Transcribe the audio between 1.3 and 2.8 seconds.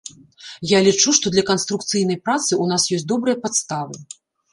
для канструкцыйнай працы у